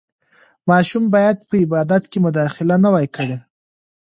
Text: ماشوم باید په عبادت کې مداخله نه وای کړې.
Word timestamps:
ماشوم 0.69 1.03
باید 1.15 1.37
په 1.47 1.55
عبادت 1.63 2.03
کې 2.11 2.17
مداخله 2.25 2.75
نه 2.83 2.89
وای 2.93 3.07
کړې. 3.15 3.37